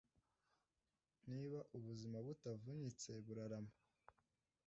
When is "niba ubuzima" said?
1.31-2.17